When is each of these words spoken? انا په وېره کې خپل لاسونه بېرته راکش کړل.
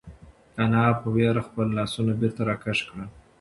انا 0.63 0.81
په 0.99 1.07
وېره 1.15 1.41
کې 1.43 1.45
خپل 1.47 1.67
لاسونه 1.77 2.11
بېرته 2.19 2.41
راکش 2.49 2.79
کړل. 2.89 3.07